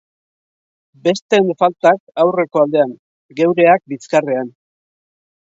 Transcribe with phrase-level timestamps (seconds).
[1.07, 2.97] Besteen faltak aurreko aldean,
[3.43, 4.51] geureak bizkarrean.